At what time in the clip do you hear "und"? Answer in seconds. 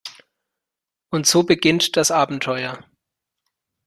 1.11-1.27